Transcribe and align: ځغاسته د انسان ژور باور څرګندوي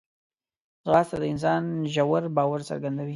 ځغاسته 0.85 1.15
د 1.21 1.23
انسان 1.33 1.63
ژور 1.93 2.23
باور 2.35 2.59
څرګندوي 2.69 3.09